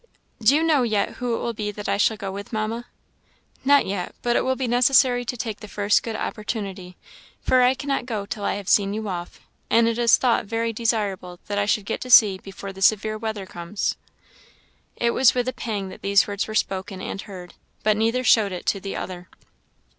"Do 0.41 0.55
you 0.55 0.63
know 0.63 0.81
yet 0.81 1.17
who 1.17 1.35
it 1.35 1.37
will 1.41 1.53
be 1.53 1.69
that 1.69 1.87
I 1.87 1.97
shall 1.97 2.17
go 2.17 2.31
with, 2.31 2.51
Mamma?" 2.51 2.85
"Not 3.63 3.85
yet; 3.85 4.15
but 4.23 4.35
it 4.35 4.43
will 4.43 4.55
be 4.55 4.65
necessary 4.67 5.23
to 5.25 5.37
take 5.37 5.59
the 5.59 5.67
first 5.67 6.01
good 6.01 6.15
opportunity, 6.15 6.97
for 7.43 7.61
I 7.61 7.75
cannot 7.75 8.07
go 8.07 8.25
till 8.25 8.43
I 8.43 8.55
have 8.55 8.67
seen 8.67 8.95
you 8.95 9.07
off. 9.07 9.41
and 9.69 9.87
it 9.87 9.99
is 9.99 10.17
thought 10.17 10.45
very 10.47 10.73
desirable 10.73 11.39
that 11.45 11.59
I 11.59 11.67
should 11.67 11.85
get 11.85 12.01
to 12.01 12.09
sea 12.09 12.39
before 12.41 12.73
the 12.73 12.81
severe 12.81 13.19
weather 13.19 13.45
comes." 13.45 13.95
It 14.95 15.11
was 15.11 15.35
with 15.35 15.47
a 15.47 15.53
pang 15.53 15.89
that 15.89 16.01
these 16.01 16.25
words 16.27 16.47
were 16.47 16.55
spoken 16.55 16.99
and 16.99 17.21
heard, 17.21 17.53
but 17.83 17.95
neither 17.95 18.23
showed 18.23 18.51
it 18.51 18.65
to 18.65 18.79
the 18.79 18.95
other. 18.95 19.29